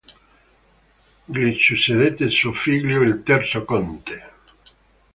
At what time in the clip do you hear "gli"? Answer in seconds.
1.25-1.59